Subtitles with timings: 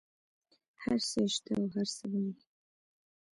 [0.83, 2.35] هر څه یې شته او هر څه به وي.